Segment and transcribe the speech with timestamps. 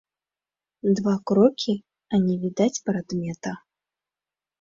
[0.99, 1.75] Два крокі,
[2.15, 3.51] а не відаць прадмета.